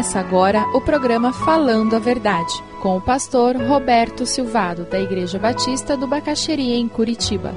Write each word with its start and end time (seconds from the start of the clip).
Começa 0.00 0.18
agora 0.18 0.62
o 0.72 0.80
programa 0.80 1.30
Falando 1.30 1.94
a 1.94 1.98
Verdade, 1.98 2.54
com 2.80 2.96
o 2.96 3.02
pastor 3.02 3.54
Roberto 3.54 4.24
Silvado, 4.24 4.86
da 4.86 4.98
Igreja 4.98 5.38
Batista 5.38 5.94
do 5.94 6.06
Bacaxeria, 6.06 6.74
em 6.74 6.88
Curitiba. 6.88 7.52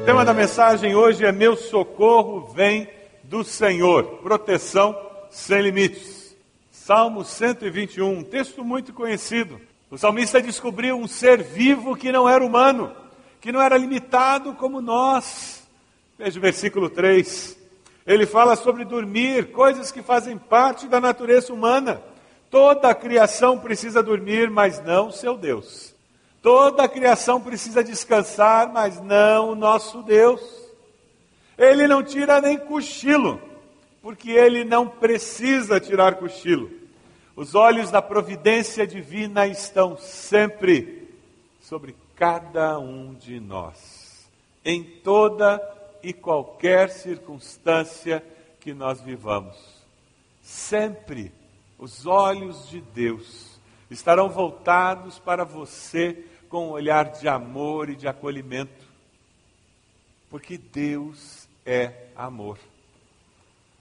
O 0.00 0.04
tema 0.04 0.24
da 0.24 0.32
mensagem 0.32 0.94
hoje 0.94 1.24
é 1.24 1.32
Meu 1.32 1.56
socorro 1.56 2.52
vem 2.54 2.88
do 3.24 3.42
Senhor, 3.42 4.04
proteção 4.22 4.96
sem 5.30 5.60
limites. 5.62 6.36
Salmo 6.70 7.24
121, 7.24 8.18
um 8.18 8.22
texto 8.22 8.62
muito 8.62 8.92
conhecido. 8.92 9.73
O 9.94 9.96
salmista 9.96 10.42
descobriu 10.42 10.98
um 10.98 11.06
ser 11.06 11.40
vivo 11.40 11.94
que 11.94 12.10
não 12.10 12.28
era 12.28 12.44
humano, 12.44 12.90
que 13.40 13.52
não 13.52 13.62
era 13.62 13.78
limitado 13.78 14.52
como 14.54 14.80
nós. 14.80 15.62
Veja 16.18 16.36
o 16.36 16.42
versículo 16.42 16.90
3. 16.90 17.56
Ele 18.04 18.26
fala 18.26 18.56
sobre 18.56 18.84
dormir, 18.84 19.52
coisas 19.52 19.92
que 19.92 20.02
fazem 20.02 20.36
parte 20.36 20.88
da 20.88 21.00
natureza 21.00 21.52
humana. 21.52 22.02
Toda 22.50 22.88
a 22.88 22.94
criação 22.94 23.56
precisa 23.56 24.02
dormir, 24.02 24.50
mas 24.50 24.82
não 24.82 25.12
seu 25.12 25.36
Deus. 25.36 25.94
Toda 26.42 26.82
a 26.82 26.88
criação 26.88 27.40
precisa 27.40 27.84
descansar, 27.84 28.72
mas 28.72 29.00
não 29.00 29.50
o 29.50 29.54
nosso 29.54 30.02
Deus. 30.02 30.40
Ele 31.56 31.86
não 31.86 32.02
tira 32.02 32.40
nem 32.40 32.58
cochilo, 32.58 33.40
porque 34.02 34.32
ele 34.32 34.64
não 34.64 34.88
precisa 34.88 35.78
tirar 35.78 36.16
cochilo. 36.16 36.82
Os 37.36 37.54
olhos 37.54 37.90
da 37.90 38.00
providência 38.00 38.86
divina 38.86 39.46
estão 39.46 39.96
sempre 39.96 41.08
sobre 41.60 41.96
cada 42.14 42.78
um 42.78 43.12
de 43.14 43.40
nós, 43.40 44.28
em 44.64 44.84
toda 44.84 45.60
e 46.00 46.12
qualquer 46.12 46.90
circunstância 46.90 48.24
que 48.60 48.72
nós 48.72 49.00
vivamos. 49.00 49.56
Sempre 50.42 51.32
os 51.76 52.06
olhos 52.06 52.68
de 52.68 52.80
Deus 52.80 53.58
estarão 53.90 54.28
voltados 54.28 55.18
para 55.18 55.44
você 55.44 56.24
com 56.48 56.68
um 56.68 56.70
olhar 56.70 57.10
de 57.10 57.26
amor 57.26 57.90
e 57.90 57.96
de 57.96 58.06
acolhimento, 58.06 58.84
porque 60.30 60.56
Deus 60.56 61.48
é 61.66 62.06
amor. 62.14 62.58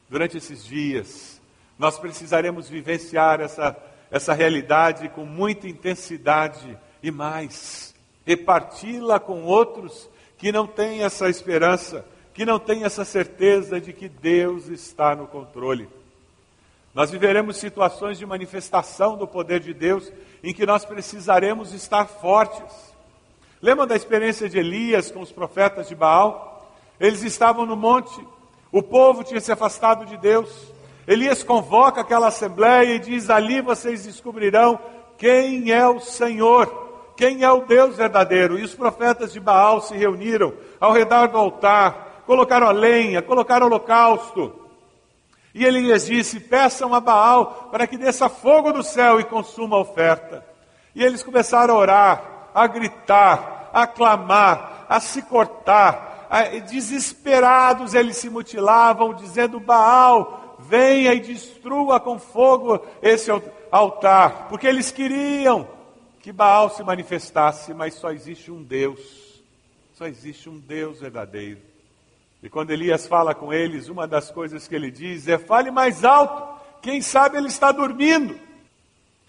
Durante 0.10 0.38
esses 0.38 0.66
dias, 0.66 1.40
nós 1.84 2.00
precisaremos 2.00 2.70
vivenciar 2.70 3.42
essa, 3.42 3.76
essa 4.10 4.34
realidade 4.34 5.10
com 5.10 5.26
muita 5.26 5.68
intensidade 5.68 6.78
e 7.04 7.12
mais, 7.12 7.94
reparti-la 8.26 9.20
com 9.20 9.44
outros 9.44 10.10
que 10.38 10.50
não 10.50 10.66
têm 10.66 11.04
essa 11.04 11.30
esperança, 11.30 12.06
que 12.34 12.46
não 12.46 12.58
têm 12.58 12.86
essa 12.86 13.04
certeza 13.04 13.82
de 13.82 13.92
que 13.92 14.08
Deus 14.08 14.70
está 14.70 15.14
no 15.14 15.28
controle. 15.28 15.90
Nós 16.96 17.12
viveremos 17.12 17.58
situações 17.58 18.18
de 18.18 18.26
manifestação 18.26 19.18
do 19.18 19.28
poder 19.28 19.60
de 19.60 19.74
Deus 19.74 20.10
em 20.42 20.54
que 20.54 20.66
nós 20.66 20.86
precisaremos 20.86 21.74
estar 21.74 22.06
fortes. 22.06 22.94
Lembram 23.62 23.86
da 23.86 23.98
experiência 23.98 24.48
de 24.48 24.58
Elias 24.58 25.12
com 25.12 25.20
os 25.20 25.34
profetas 25.34 25.90
de 25.90 25.96
Baal? 25.96 26.66
Eles 26.98 27.24
estavam 27.24 27.66
no 27.66 27.76
monte, 27.76 28.26
o 28.72 28.82
povo 28.82 29.22
tinha 29.22 29.42
se 29.42 29.52
afastado 29.52 30.06
de 30.06 30.16
Deus, 30.16 30.72
Elias 31.08 31.44
convoca 31.44 32.02
aquela 32.02 32.28
assembleia 32.28 32.96
e 32.96 33.00
diz: 33.00 33.30
Ali 33.30 33.62
vocês 33.62 34.06
descobrirão 34.06 34.80
quem 35.18 35.72
é 35.72 35.88
o 35.88 36.00
Senhor, 36.00 37.14
quem 37.18 37.44
é 37.44 37.52
o 37.52 37.66
Deus 37.66 37.98
verdadeiro. 37.98 38.58
E 38.58 38.64
os 38.64 38.74
profetas 38.74 39.34
de 39.34 39.40
Baal 39.40 39.82
se 39.82 39.96
reuniram 39.96 40.54
ao 40.80 40.94
redor 40.94 41.28
do 41.28 41.38
altar, 41.38 42.24
colocaram 42.26 42.68
a 42.68 42.72
lenha, 42.72 43.22
colocaram 43.22 43.66
o 43.66 43.70
holocausto. 43.70 44.64
E 45.54 45.66
Elias 45.66 46.06
disse: 46.06 46.40
Peçam 46.40 46.94
a 46.94 47.00
Baal 47.00 47.70
para 47.72 47.86
que 47.86 47.98
desça 47.98 48.30
fogo 48.30 48.72
do 48.72 48.82
céu 48.82 49.20
e 49.20 49.24
consuma 49.26 49.76
a 49.76 49.82
oferta. 49.82 50.46
E 50.96 51.04
eles 51.04 51.22
começaram 51.22 51.76
a 51.76 51.78
orar, 51.78 52.50
a 52.54 52.66
gritar, 52.68 53.70
a 53.74 53.86
clamar, 53.86 54.86
a 54.88 55.00
se 55.00 55.22
cortar. 55.22 56.12
Desesperados 56.68 57.94
eles 57.94 58.18
se 58.18 58.30
mutilavam, 58.30 59.14
dizendo: 59.14 59.60
Baal, 59.60 60.43
venha 60.64 61.14
e 61.14 61.20
destrua 61.20 62.00
com 62.00 62.18
fogo 62.18 62.86
esse 63.02 63.30
altar, 63.72 64.48
porque 64.50 64.68
eles 64.68 64.92
queriam 64.92 65.68
que 66.22 66.32
Baal 66.32 66.70
se 66.70 66.84
manifestasse, 66.84 67.74
mas 67.74 67.96
só 67.96 68.12
existe 68.12 68.50
um 68.50 68.64
Deus, 68.64 69.42
só 69.94 70.08
existe 70.08 70.50
um 70.50 70.58
Deus 70.58 71.02
verdadeiro. 71.02 71.60
E 72.42 72.50
quando 72.50 72.72
Elias 72.72 73.08
fala 73.08 73.36
com 73.36 73.54
eles, 73.54 73.90
uma 73.90 74.08
das 74.08 74.32
coisas 74.32 74.68
que 74.68 74.76
ele 74.76 74.90
diz 74.90 75.28
é: 75.28 75.38
fale 75.38 75.72
mais 75.72 76.04
alto, 76.04 76.62
quem 76.82 77.02
sabe 77.02 77.38
ele 77.38 77.48
está 77.48 77.72
dormindo. 77.72 78.40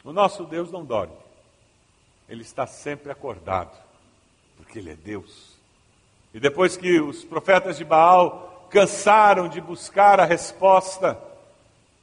O 0.05 0.12
nosso 0.12 0.45
Deus 0.45 0.71
não 0.71 0.84
dorme, 0.84 1.15
ele 2.28 2.43
está 2.43 2.66
sempre 2.66 3.11
acordado, 3.11 3.77
porque 4.56 4.78
ele 4.78 4.91
é 4.91 4.97
Deus. 4.97 5.55
E 6.33 6.41
depois 6.41 6.77
que 6.77 7.01
os 7.01 7.25
profetas 7.25 7.78
de 7.78 7.84
Baal 7.84 8.53
cansaram 8.74 9.46
de 9.46 9.60
buscar 9.60 10.18
a 10.18 10.24
resposta. 10.24 11.16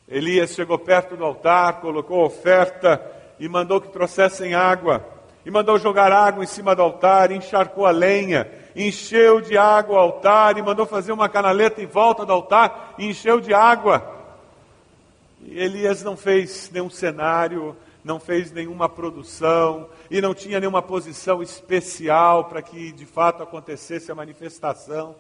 Elias 0.07 0.51
chegou 0.51 0.79
perto 0.79 1.17
do 1.17 1.25
altar, 1.25 1.81
colocou 1.81 2.21
a 2.21 2.27
oferta 2.27 3.05
e 3.37 3.49
mandou 3.49 3.81
que 3.81 3.89
trouxessem 3.89 4.53
água. 4.53 5.05
E 5.45 5.51
mandou 5.51 5.77
jogar 5.77 6.13
água 6.13 6.45
em 6.45 6.47
cima 6.47 6.73
do 6.73 6.81
altar, 6.81 7.29
encharcou 7.29 7.85
a 7.85 7.91
lenha, 7.91 8.49
encheu 8.73 9.41
de 9.41 9.57
água 9.57 9.97
o 9.97 9.99
altar 9.99 10.57
e 10.57 10.61
mandou 10.61 10.85
fazer 10.85 11.11
uma 11.11 11.27
canaleta 11.27 11.81
em 11.81 11.85
volta 11.85 12.25
do 12.25 12.31
altar 12.31 12.95
e 12.97 13.05
encheu 13.09 13.41
de 13.41 13.53
água. 13.53 14.09
E 15.41 15.59
Elias 15.59 16.01
não 16.03 16.15
fez 16.15 16.71
nenhum 16.71 16.89
cenário, 16.89 17.75
não 18.01 18.17
fez 18.17 18.49
nenhuma 18.49 18.87
produção 18.87 19.89
e 20.09 20.21
não 20.21 20.33
tinha 20.33 20.57
nenhuma 20.57 20.81
posição 20.81 21.43
especial 21.43 22.45
para 22.45 22.61
que 22.61 22.93
de 22.93 23.05
fato 23.05 23.43
acontecesse 23.43 24.09
a 24.09 24.15
manifestação. 24.15 25.13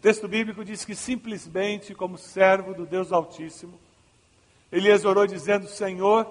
O 0.00 0.02
texto 0.02 0.26
bíblico 0.26 0.64
diz 0.64 0.82
que 0.82 0.94
simplesmente, 0.94 1.94
como 1.94 2.16
servo 2.16 2.72
do 2.72 2.86
Deus 2.86 3.12
Altíssimo, 3.12 3.78
Elias 4.72 5.04
orou 5.04 5.26
dizendo: 5.26 5.68
Senhor, 5.68 6.26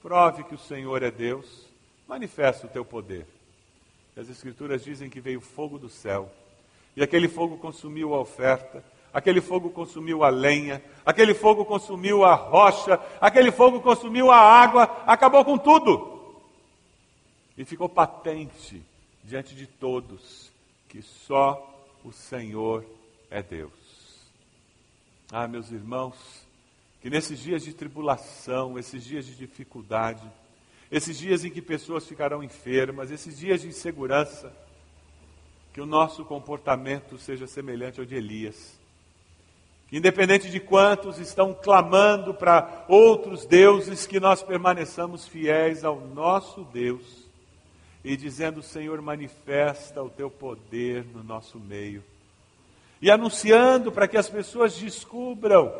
prove 0.00 0.44
que 0.44 0.54
o 0.54 0.58
Senhor 0.58 1.02
é 1.02 1.10
Deus, 1.10 1.66
manifesta 2.06 2.68
o 2.68 2.70
teu 2.70 2.84
poder. 2.84 3.26
E 4.16 4.20
as 4.20 4.28
Escrituras 4.28 4.84
dizem 4.84 5.10
que 5.10 5.20
veio 5.20 5.40
fogo 5.40 5.80
do 5.80 5.88
céu, 5.88 6.30
e 6.96 7.02
aquele 7.02 7.26
fogo 7.26 7.58
consumiu 7.58 8.14
a 8.14 8.20
oferta, 8.20 8.84
aquele 9.12 9.40
fogo 9.40 9.70
consumiu 9.70 10.22
a 10.22 10.28
lenha, 10.28 10.80
aquele 11.04 11.34
fogo 11.34 11.64
consumiu 11.64 12.24
a 12.24 12.36
rocha, 12.36 13.00
aquele 13.20 13.50
fogo 13.50 13.80
consumiu 13.80 14.30
a 14.30 14.38
água, 14.38 14.84
acabou 15.08 15.44
com 15.44 15.58
tudo. 15.58 16.36
E 17.58 17.64
ficou 17.64 17.88
patente 17.88 18.80
diante 19.24 19.56
de 19.56 19.66
todos 19.66 20.52
que 20.88 21.02
só 21.02 21.71
o 22.04 22.12
Senhor 22.12 22.84
é 23.30 23.42
Deus. 23.42 23.72
Ah, 25.30 25.48
meus 25.48 25.70
irmãos, 25.70 26.16
que 27.00 27.08
nesses 27.08 27.38
dias 27.38 27.62
de 27.62 27.72
tribulação, 27.72 28.78
esses 28.78 29.02
dias 29.02 29.24
de 29.26 29.34
dificuldade, 29.34 30.22
esses 30.90 31.18
dias 31.18 31.44
em 31.44 31.50
que 31.50 31.62
pessoas 31.62 32.06
ficarão 32.06 32.42
enfermas, 32.42 33.10
esses 33.10 33.38
dias 33.38 33.62
de 33.62 33.68
insegurança, 33.68 34.52
que 35.72 35.80
o 35.80 35.86
nosso 35.86 36.24
comportamento 36.24 37.16
seja 37.18 37.46
semelhante 37.46 37.98
ao 37.98 38.04
de 38.04 38.14
Elias. 38.14 38.78
Independente 39.90 40.50
de 40.50 40.60
quantos 40.60 41.18
estão 41.18 41.54
clamando 41.54 42.34
para 42.34 42.84
outros 42.88 43.46
deuses, 43.46 44.06
que 44.06 44.20
nós 44.20 44.42
permaneçamos 44.42 45.26
fiéis 45.26 45.84
ao 45.84 46.00
nosso 46.00 46.64
Deus 46.64 47.21
e 48.04 48.16
dizendo: 48.16 48.62
Senhor, 48.62 49.00
manifesta 49.00 50.02
o 50.02 50.10
teu 50.10 50.30
poder 50.30 51.04
no 51.14 51.22
nosso 51.22 51.58
meio. 51.58 52.02
E 53.00 53.10
anunciando 53.10 53.90
para 53.90 54.06
que 54.06 54.16
as 54.16 54.28
pessoas 54.28 54.76
descubram 54.76 55.72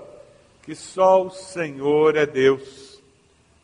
que 0.62 0.74
só 0.74 1.22
o 1.22 1.30
Senhor 1.30 2.16
é 2.16 2.26
Deus. 2.26 3.00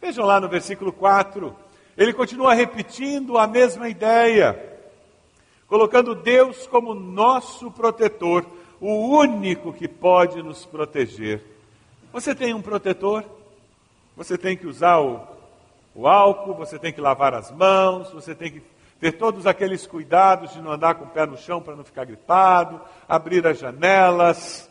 Vejam 0.00 0.24
lá 0.24 0.40
no 0.40 0.48
versículo 0.48 0.92
4, 0.92 1.54
ele 1.96 2.12
continua 2.12 2.54
repetindo 2.54 3.36
a 3.36 3.46
mesma 3.46 3.88
ideia, 3.88 4.78
colocando 5.66 6.14
Deus 6.14 6.66
como 6.68 6.94
nosso 6.94 7.70
protetor, 7.70 8.46
o 8.80 9.18
único 9.18 9.72
que 9.72 9.88
pode 9.88 10.40
nos 10.42 10.64
proteger. 10.64 11.42
Você 12.12 12.34
tem 12.34 12.54
um 12.54 12.62
protetor? 12.62 13.24
Você 14.16 14.38
tem 14.38 14.56
que 14.56 14.66
usar 14.66 14.98
o 14.98 15.37
o 15.94 16.06
álcool, 16.06 16.54
você 16.54 16.78
tem 16.78 16.92
que 16.92 17.00
lavar 17.00 17.34
as 17.34 17.50
mãos, 17.50 18.10
você 18.10 18.34
tem 18.34 18.52
que 18.52 18.62
ter 19.00 19.12
todos 19.12 19.46
aqueles 19.46 19.86
cuidados 19.86 20.52
de 20.52 20.60
não 20.60 20.72
andar 20.72 20.94
com 20.94 21.04
o 21.04 21.10
pé 21.10 21.26
no 21.26 21.36
chão 21.36 21.62
para 21.62 21.76
não 21.76 21.84
ficar 21.84 22.04
gripado, 22.04 22.80
abrir 23.08 23.46
as 23.46 23.58
janelas. 23.58 24.68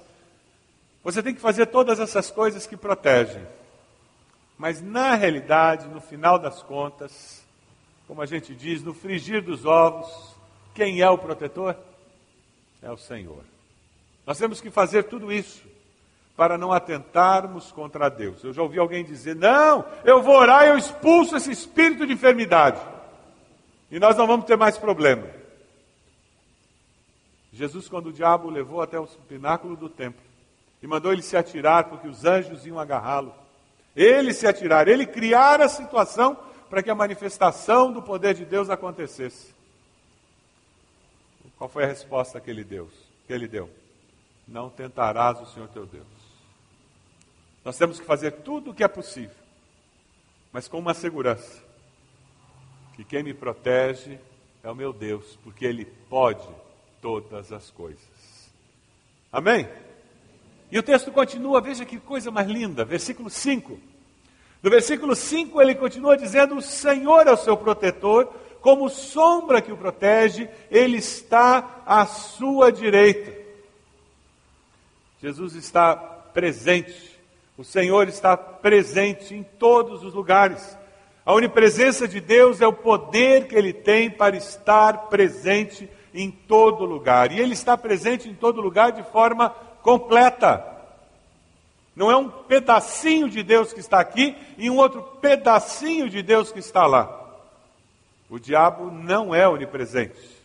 Você 1.04 1.24
tem 1.24 1.34
que 1.34 1.42
fazer 1.42 1.68
todas 1.68 2.00
essas 2.00 2.30
coisas 2.30 2.68
que 2.68 2.76
protegem. 2.76 3.46
Mas 4.58 4.82
na 4.82 5.16
realidade, 5.16 5.88
no 5.88 6.02
final 6.02 6.40
das 6.40 6.62
contas, 6.64 7.46
como 8.08 8.22
a 8.22 8.26
gente 8.26 8.56
diz, 8.56 8.84
no 8.84 8.94
frigir 8.94 9.42
dos 9.42 9.66
ovos, 9.66 10.36
quem 10.74 11.02
é 11.02 11.10
o 11.10 11.18
protetor? 11.18 11.76
É 12.82 12.92
o 12.92 12.98
Senhor. 12.98 13.44
Nós 14.26 14.38
temos 14.38 14.60
que 14.60 14.70
fazer 14.70 15.04
tudo 15.04 15.32
isso 15.32 15.64
para 16.38 16.56
não 16.56 16.72
atentarmos 16.72 17.72
contra 17.72 18.10
Deus. 18.10 18.44
Eu 18.44 18.54
já 18.54 18.62
ouvi 18.62 18.78
alguém 18.78 19.04
dizer: 19.04 19.36
não, 19.36 19.84
eu 20.06 20.22
vou 20.22 20.36
orar 20.36 20.66
e 20.66 20.70
eu 20.70 20.78
expulso 20.78 21.36
esse 21.36 21.52
espírito 21.52 22.06
de 22.06 22.14
enfermidade. 22.14 22.80
E 23.90 24.00
nós 24.00 24.16
não 24.16 24.28
vamos 24.28 24.46
ter 24.46 24.56
mais 24.56 24.78
problema. 24.78 25.28
Jesus, 27.52 27.90
quando 27.90 28.08
o 28.08 28.14
diabo 28.14 28.48
o 28.48 28.52
levou 28.52 28.84
até 28.84 29.00
o 29.00 29.08
pináculo 29.08 29.76
do 29.76 29.90
templo 29.90 30.22
e 30.82 30.86
mandou 30.86 31.12
ele 31.12 31.24
se 31.24 31.36
atirar, 31.36 31.86
porque 31.86 32.08
os 32.08 32.24
anjos 32.24 32.68
iam 32.68 32.80
agarrá-lo, 32.80 33.34
ele 33.96 34.32
se 34.32 34.46
atirar, 34.46 34.88
ele 34.88 35.08
criar 35.08 35.60
a 35.60 35.68
situação 35.68 36.38
para 36.70 36.84
que 36.84 36.92
a 36.92 36.96
manifestação 36.96 37.92
do 37.92 38.02
poder 38.02 38.36
de 38.36 38.46
Deus 38.46 38.70
acontecesse. 38.70 39.56
Qual 41.58 41.68
foi 41.68 41.86
a 41.86 41.88
resposta 41.88 42.40
que 42.40 42.52
ele 42.52 42.64
deu? 42.64 42.88
Que 43.26 43.34
ele 43.34 43.48
deu? 43.48 43.68
Não 44.48 44.70
tentarás 44.70 45.42
o 45.42 45.48
Senhor 45.48 45.68
teu 45.70 45.88
Deus. 45.88 46.27
Nós 47.68 47.78
temos 47.78 48.00
que 48.00 48.06
fazer 48.06 48.32
tudo 48.32 48.72
o 48.72 48.74
que 48.74 48.82
é 48.82 48.88
possível, 48.88 49.36
mas 50.54 50.70
com 50.70 50.80
uma 50.80 50.94
segurança: 50.94 51.62
que 52.96 53.04
quem 53.04 53.22
me 53.22 53.34
protege 53.34 54.18
é 54.64 54.72
o 54.72 54.76
meu 54.76 54.94
Deus, 54.94 55.38
porque 55.44 55.66
Ele 55.66 55.84
pode 56.10 56.48
todas 57.02 57.52
as 57.52 57.70
coisas. 57.70 58.00
Amém? 59.30 59.68
E 60.72 60.80
o 60.80 60.82
texto 60.82 61.12
continua, 61.12 61.60
veja 61.60 61.84
que 61.84 62.00
coisa 62.00 62.32
mais 62.32 62.48
linda, 62.48 62.86
versículo 62.86 63.30
5. 63.30 63.78
No 64.64 64.70
versículo 64.70 65.14
5 65.14 65.62
ele 65.62 65.76
continua 65.76 66.16
dizendo: 66.16 66.56
O 66.56 66.62
Senhor 66.62 67.28
é 67.28 67.34
o 67.34 67.38
seu 67.38 67.58
protetor, 67.58 68.34
como 68.62 68.90
sombra 68.90 69.62
que 69.62 69.74
o 69.74 69.78
protege, 69.78 70.48
ele 70.72 71.00
está 71.00 71.84
à 71.86 72.06
sua 72.06 72.72
direita. 72.72 73.46
Jesus 75.22 75.54
está 75.54 75.98
presente, 75.98 77.17
o 77.58 77.64
Senhor 77.64 78.08
está 78.08 78.38
presente 78.38 79.34
em 79.34 79.42
todos 79.42 80.04
os 80.04 80.14
lugares. 80.14 80.78
A 81.26 81.34
onipresença 81.34 82.08
de 82.08 82.22
Deus 82.22 82.62
é 82.62 82.68
o 82.68 82.72
poder 82.72 83.48
que 83.48 83.56
ele 83.56 83.74
tem 83.74 84.12
para 84.12 84.38
estar 84.38 85.08
presente 85.08 85.90
em 86.14 86.30
todo 86.30 86.86
lugar. 86.86 87.32
E 87.32 87.40
ele 87.40 87.54
está 87.54 87.76
presente 87.76 88.30
em 88.30 88.36
todo 88.36 88.62
lugar 88.62 88.92
de 88.92 89.02
forma 89.04 89.50
completa. 89.82 90.64
Não 91.96 92.12
é 92.12 92.16
um 92.16 92.30
pedacinho 92.30 93.28
de 93.28 93.42
Deus 93.42 93.74
que 93.74 93.80
está 93.80 94.00
aqui 94.00 94.38
e 94.56 94.70
um 94.70 94.78
outro 94.78 95.02
pedacinho 95.20 96.08
de 96.08 96.22
Deus 96.22 96.52
que 96.52 96.60
está 96.60 96.86
lá. 96.86 97.26
O 98.30 98.38
diabo 98.38 98.92
não 98.92 99.34
é 99.34 99.48
onipresente. 99.50 100.38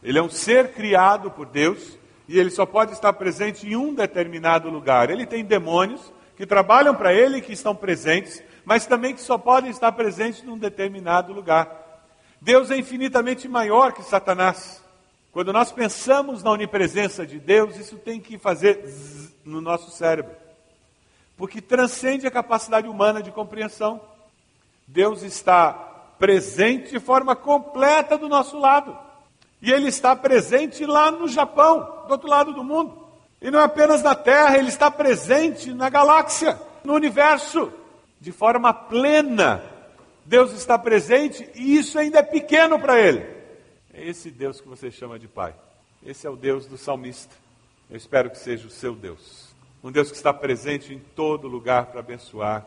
Ele 0.00 0.20
é 0.20 0.22
um 0.22 0.30
ser 0.30 0.72
criado 0.72 1.32
por 1.32 1.46
Deus 1.46 1.98
e 2.28 2.38
ele 2.38 2.50
só 2.50 2.64
pode 2.64 2.92
estar 2.92 3.12
presente 3.14 3.66
em 3.66 3.74
um 3.74 3.92
determinado 3.92 4.70
lugar. 4.70 5.10
Ele 5.10 5.26
tem 5.26 5.44
demônios 5.44 6.00
que 6.40 6.46
trabalham 6.46 6.94
para 6.94 7.12
ele 7.12 7.42
que 7.42 7.52
estão 7.52 7.76
presentes, 7.76 8.42
mas 8.64 8.86
também 8.86 9.14
que 9.14 9.20
só 9.20 9.36
podem 9.36 9.70
estar 9.70 9.92
presentes 9.92 10.42
num 10.42 10.56
determinado 10.56 11.34
lugar. 11.34 11.70
Deus 12.40 12.70
é 12.70 12.78
infinitamente 12.78 13.46
maior 13.46 13.92
que 13.92 14.02
Satanás. 14.02 14.82
Quando 15.32 15.52
nós 15.52 15.70
pensamos 15.70 16.42
na 16.42 16.50
onipresença 16.50 17.26
de 17.26 17.38
Deus, 17.38 17.76
isso 17.76 17.98
tem 17.98 18.18
que 18.18 18.38
fazer 18.38 18.86
zzz 18.86 19.34
no 19.44 19.60
nosso 19.60 19.90
cérebro, 19.90 20.34
porque 21.36 21.60
transcende 21.60 22.26
a 22.26 22.30
capacidade 22.30 22.88
humana 22.88 23.22
de 23.22 23.30
compreensão. 23.30 24.00
Deus 24.88 25.22
está 25.22 25.74
presente 26.18 26.92
de 26.92 27.00
forma 27.00 27.36
completa 27.36 28.16
do 28.16 28.30
nosso 28.30 28.58
lado, 28.58 28.96
e 29.60 29.70
Ele 29.70 29.88
está 29.88 30.16
presente 30.16 30.86
lá 30.86 31.10
no 31.10 31.28
Japão, 31.28 32.04
do 32.06 32.12
outro 32.12 32.30
lado 32.30 32.54
do 32.54 32.64
mundo, 32.64 33.09
e 33.40 33.50
não 33.50 33.60
é 33.60 33.64
apenas 33.64 34.02
na 34.02 34.14
Terra, 34.14 34.58
Ele 34.58 34.68
está 34.68 34.90
presente 34.90 35.72
na 35.72 35.88
galáxia, 35.88 36.60
no 36.84 36.94
universo, 36.94 37.72
de 38.20 38.32
forma 38.32 38.72
plena. 38.72 39.62
Deus 40.26 40.52
está 40.52 40.78
presente 40.78 41.48
e 41.54 41.76
isso 41.76 41.98
ainda 41.98 42.18
é 42.18 42.22
pequeno 42.22 42.78
para 42.78 43.00
Ele. 43.00 43.26
É 43.94 44.06
esse 44.08 44.30
Deus 44.30 44.60
que 44.60 44.68
você 44.68 44.90
chama 44.90 45.18
de 45.18 45.26
Pai. 45.26 45.54
Esse 46.04 46.26
é 46.26 46.30
o 46.30 46.36
Deus 46.36 46.66
do 46.66 46.76
salmista. 46.76 47.34
Eu 47.90 47.96
espero 47.96 48.30
que 48.30 48.38
seja 48.38 48.66
o 48.66 48.70
seu 48.70 48.94
Deus. 48.94 49.48
Um 49.82 49.90
Deus 49.90 50.10
que 50.10 50.16
está 50.16 50.32
presente 50.32 50.92
em 50.92 50.98
todo 50.98 51.48
lugar 51.48 51.86
para 51.86 52.00
abençoar, 52.00 52.66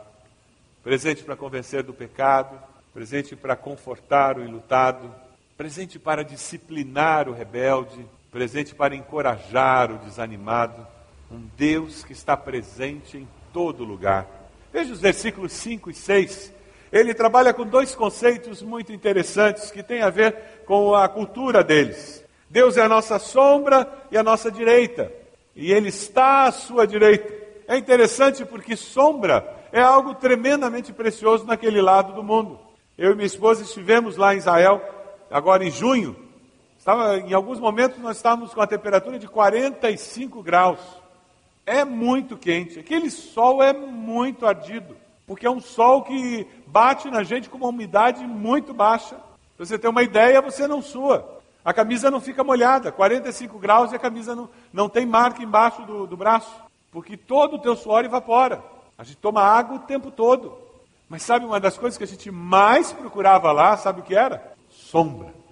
presente 0.83 1.23
para 1.23 1.35
convencer 1.35 1.83
do 1.83 1.93
pecado, 1.93 2.59
presente 2.93 3.35
para 3.35 3.55
confortar 3.55 4.37
o 4.37 4.43
enlutado, 4.43 5.13
presente 5.55 5.99
para 5.99 6.23
disciplinar 6.23 7.29
o 7.29 7.33
rebelde, 7.33 8.05
presente 8.33 8.75
para 8.75 8.95
encorajar 8.95 9.91
o 9.91 9.99
desanimado. 9.99 10.85
Um 11.31 11.47
Deus 11.55 12.03
que 12.03 12.11
está 12.11 12.35
presente 12.35 13.17
em 13.17 13.27
todo 13.53 13.85
lugar. 13.85 14.27
Veja 14.73 14.91
os 14.91 14.99
versículos 14.99 15.53
5 15.53 15.89
e 15.89 15.93
6 15.93 16.53
ele 16.93 17.15
trabalha 17.15 17.51
com 17.51 17.65
dois 17.65 17.95
conceitos 17.95 18.61
muito 18.61 18.93
interessantes 18.93 19.71
que 19.71 19.81
têm 19.81 20.03
a 20.03 20.11
ver 20.11 20.61
com 20.63 20.93
a 20.93 21.09
cultura 21.09 21.63
deles. 21.63 22.23
Deus 22.47 22.77
é 22.77 22.83
a 22.83 22.87
nossa 22.87 23.17
sombra 23.17 23.91
e 24.11 24.17
a 24.17 24.21
nossa 24.21 24.51
direita, 24.51 25.11
e 25.55 25.71
Ele 25.71 25.89
está 25.89 26.43
à 26.43 26.51
sua 26.51 26.85
direita. 26.85 27.33
É 27.67 27.75
interessante 27.77 28.45
porque 28.45 28.75
sombra 28.75 29.43
é 29.71 29.81
algo 29.81 30.13
tremendamente 30.13 30.93
precioso 30.93 31.47
naquele 31.47 31.81
lado 31.81 32.13
do 32.13 32.21
mundo. 32.21 32.59
Eu 32.95 33.13
e 33.13 33.15
minha 33.15 33.25
esposa 33.25 33.63
estivemos 33.63 34.15
lá 34.15 34.35
em 34.35 34.37
Israel, 34.37 34.79
agora 35.31 35.65
em 35.65 35.71
junho. 35.71 36.15
Estava, 36.83 37.15
em 37.15 37.31
alguns 37.31 37.61
momentos 37.61 37.97
nós 37.99 38.17
estávamos 38.17 38.53
com 38.53 38.59
a 38.59 38.67
temperatura 38.67 39.17
de 39.17 39.25
45 39.25 40.43
graus. 40.43 40.81
É 41.65 41.85
muito 41.85 42.35
quente. 42.35 42.77
Aquele 42.77 43.09
sol 43.09 43.63
é 43.63 43.71
muito 43.71 44.45
ardido 44.45 44.93
porque 45.25 45.47
é 45.47 45.49
um 45.49 45.61
sol 45.61 46.01
que 46.01 46.45
bate 46.67 47.09
na 47.09 47.23
gente 47.23 47.49
com 47.49 47.55
uma 47.55 47.69
umidade 47.69 48.27
muito 48.27 48.73
baixa. 48.73 49.15
Pra 49.55 49.65
você 49.65 49.79
ter 49.79 49.87
uma 49.87 50.03
ideia, 50.03 50.41
você 50.41 50.67
não 50.67 50.81
sua. 50.81 51.39
A 51.63 51.73
camisa 51.73 52.11
não 52.11 52.19
fica 52.19 52.43
molhada, 52.43 52.91
45 52.91 53.57
graus 53.59 53.93
e 53.93 53.95
a 53.95 53.99
camisa 53.99 54.35
não, 54.35 54.49
não 54.73 54.89
tem 54.89 55.05
marca 55.05 55.41
embaixo 55.41 55.83
do, 55.83 56.05
do 56.05 56.17
braço, 56.17 56.51
porque 56.91 57.15
todo 57.15 57.55
o 57.55 57.59
teu 57.59 57.77
suor 57.77 58.03
evapora. 58.03 58.61
A 58.97 59.05
gente 59.05 59.19
toma 59.19 59.41
água 59.41 59.77
o 59.77 59.87
tempo 59.87 60.11
todo. 60.11 60.57
Mas 61.07 61.23
sabe 61.23 61.45
uma 61.45 61.61
das 61.61 61.77
coisas 61.77 61.97
que 61.97 62.03
a 62.03 62.07
gente 62.07 62.29
mais 62.29 62.91
procurava 62.91 63.53
lá, 63.53 63.77
sabe 63.77 64.01
o 64.01 64.03
que 64.03 64.13
era? 64.13 64.53
Sombra. 64.69 65.42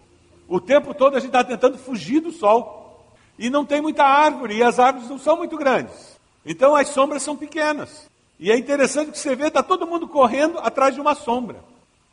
O 0.51 0.59
tempo 0.59 0.93
todo 0.93 1.15
a 1.15 1.19
gente 1.21 1.29
está 1.29 1.45
tentando 1.45 1.77
fugir 1.77 2.19
do 2.19 2.29
sol. 2.29 3.07
E 3.39 3.49
não 3.49 3.63
tem 3.63 3.79
muita 3.79 4.03
árvore, 4.03 4.57
e 4.57 4.61
as 4.61 4.79
árvores 4.79 5.09
não 5.09 5.17
são 5.17 5.37
muito 5.37 5.55
grandes. 5.55 6.19
Então 6.45 6.75
as 6.75 6.89
sombras 6.89 7.23
são 7.23 7.37
pequenas. 7.37 8.09
E 8.37 8.51
é 8.51 8.57
interessante 8.57 9.11
que 9.11 9.17
você 9.17 9.33
vê, 9.33 9.47
está 9.47 9.63
todo 9.63 9.87
mundo 9.87 10.09
correndo 10.09 10.59
atrás 10.59 10.93
de 10.93 10.99
uma 10.99 11.15
sombra. 11.15 11.63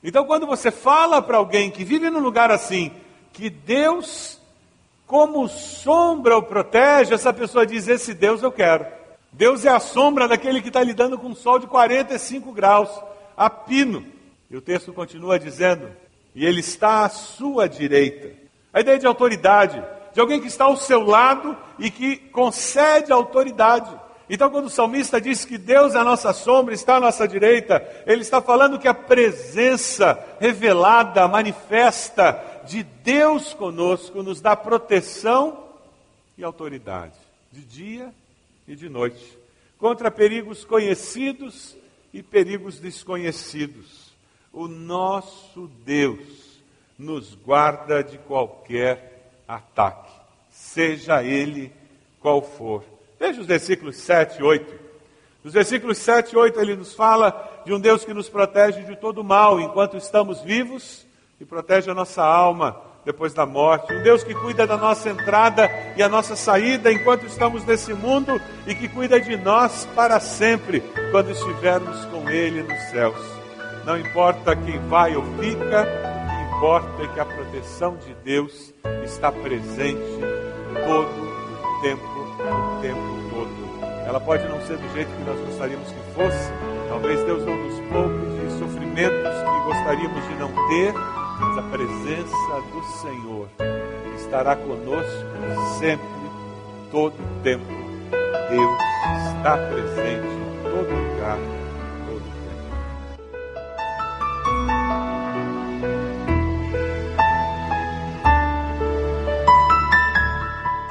Então, 0.04 0.24
quando 0.24 0.46
você 0.46 0.70
fala 0.70 1.20
para 1.20 1.36
alguém 1.36 1.68
que 1.68 1.82
vive 1.82 2.08
num 2.10 2.20
lugar 2.20 2.52
assim, 2.52 2.92
que 3.32 3.50
Deus, 3.50 4.38
como 5.04 5.48
sombra, 5.48 6.36
o 6.36 6.42
protege, 6.42 7.14
essa 7.14 7.32
pessoa 7.32 7.66
diz: 7.66 7.88
Esse 7.88 8.14
Deus 8.14 8.40
eu 8.40 8.52
quero. 8.52 8.86
Deus 9.32 9.64
é 9.64 9.70
a 9.70 9.80
sombra 9.80 10.28
daquele 10.28 10.62
que 10.62 10.68
está 10.68 10.80
lidando 10.84 11.18
com 11.18 11.26
um 11.26 11.34
sol 11.34 11.58
de 11.58 11.66
45 11.66 12.52
graus, 12.52 12.88
a 13.36 13.50
pino. 13.50 14.06
E 14.48 14.56
o 14.56 14.60
texto 14.60 14.92
continua 14.92 15.40
dizendo: 15.40 15.90
E 16.38 16.46
ele 16.46 16.60
está 16.60 17.04
à 17.04 17.08
sua 17.08 17.68
direita. 17.68 18.30
A 18.72 18.78
ideia 18.78 18.96
de 18.96 19.08
autoridade, 19.08 19.84
de 20.14 20.20
alguém 20.20 20.40
que 20.40 20.46
está 20.46 20.66
ao 20.66 20.76
seu 20.76 21.00
lado 21.00 21.56
e 21.80 21.90
que 21.90 22.16
concede 22.16 23.10
autoridade. 23.10 23.92
Então, 24.30 24.48
quando 24.48 24.66
o 24.66 24.70
salmista 24.70 25.20
diz 25.20 25.44
que 25.44 25.58
Deus 25.58 25.96
é 25.96 25.98
a 25.98 26.04
nossa 26.04 26.32
sombra, 26.32 26.72
está 26.72 26.94
à 26.94 27.00
nossa 27.00 27.26
direita, 27.26 27.84
ele 28.06 28.22
está 28.22 28.40
falando 28.40 28.78
que 28.78 28.86
a 28.86 28.94
presença 28.94 30.16
revelada, 30.38 31.26
manifesta 31.26 32.40
de 32.64 32.84
Deus 32.84 33.52
conosco 33.52 34.22
nos 34.22 34.40
dá 34.40 34.54
proteção 34.54 35.64
e 36.36 36.44
autoridade, 36.44 37.18
de 37.50 37.62
dia 37.62 38.14
e 38.68 38.76
de 38.76 38.88
noite, 38.88 39.36
contra 39.76 40.08
perigos 40.08 40.64
conhecidos 40.64 41.76
e 42.14 42.22
perigos 42.22 42.78
desconhecidos. 42.78 44.07
O 44.58 44.66
nosso 44.66 45.70
Deus 45.84 46.18
nos 46.98 47.32
guarda 47.32 48.02
de 48.02 48.18
qualquer 48.18 49.30
ataque, 49.46 50.10
seja 50.50 51.22
ele 51.22 51.72
qual 52.18 52.42
for. 52.42 52.82
Veja 53.20 53.40
os 53.40 53.46
versículos 53.46 53.98
7 53.98 54.40
e 54.40 54.42
8. 54.42 54.74
Nos 55.44 55.54
versículos 55.54 55.98
7 55.98 56.32
e 56.32 56.36
8 56.36 56.60
ele 56.60 56.74
nos 56.74 56.92
fala 56.92 57.62
de 57.64 57.72
um 57.72 57.78
Deus 57.78 58.04
que 58.04 58.12
nos 58.12 58.28
protege 58.28 58.82
de 58.82 58.96
todo 58.96 59.22
mal 59.22 59.60
enquanto 59.60 59.96
estamos 59.96 60.42
vivos 60.42 61.06
e 61.40 61.44
protege 61.44 61.88
a 61.88 61.94
nossa 61.94 62.24
alma 62.24 62.82
depois 63.04 63.32
da 63.32 63.46
morte. 63.46 63.94
Um 63.94 64.02
Deus 64.02 64.24
que 64.24 64.34
cuida 64.34 64.66
da 64.66 64.76
nossa 64.76 65.08
entrada 65.08 65.70
e 65.96 66.02
a 66.02 66.08
nossa 66.08 66.34
saída 66.34 66.92
enquanto 66.92 67.24
estamos 67.26 67.64
nesse 67.64 67.94
mundo 67.94 68.32
e 68.66 68.74
que 68.74 68.88
cuida 68.88 69.20
de 69.20 69.36
nós 69.36 69.86
para 69.94 70.18
sempre 70.18 70.82
quando 71.12 71.30
estivermos 71.30 72.04
com 72.06 72.28
Ele 72.28 72.64
nos 72.64 72.82
céus. 72.90 73.37
Não 73.88 73.96
importa 73.98 74.54
quem 74.54 74.78
vai 74.80 75.16
ou 75.16 75.22
fica, 75.40 75.86
quem 75.86 76.56
importa 76.56 77.04
é 77.04 77.08
que 77.08 77.20
a 77.20 77.24
proteção 77.24 77.96
de 77.96 78.14
Deus 78.22 78.74
está 79.02 79.32
presente 79.32 80.20
todo 80.86 81.08
o 81.08 81.80
tempo, 81.80 82.02
o 82.04 82.80
tempo 82.82 83.00
todo. 83.30 83.48
Ela 84.06 84.20
pode 84.20 84.46
não 84.46 84.60
ser 84.66 84.76
do 84.76 84.92
jeito 84.92 85.08
que 85.08 85.24
nós 85.24 85.40
gostaríamos 85.40 85.90
que 85.90 86.00
fosse, 86.14 86.52
talvez 86.90 87.24
Deus 87.24 87.46
não 87.46 87.56
nos 87.56 87.80
poupe 87.88 88.26
de 88.36 88.58
sofrimentos 88.58 89.38
que 89.38 89.74
gostaríamos 89.74 90.28
de 90.28 90.34
não 90.34 90.68
ter, 90.68 90.92
mas 90.92 91.56
a 91.56 91.62
presença 91.62 92.60
do 92.70 92.82
Senhor 93.00 93.48
estará 94.18 94.54
conosco 94.54 95.78
sempre, 95.78 96.06
todo 96.90 97.14
o 97.14 97.42
tempo. 97.42 97.64
Deus 98.50 98.78
está 99.34 99.56
presente 99.56 100.28
em 100.28 100.62
todo 100.62 100.90
lugar, 100.90 101.57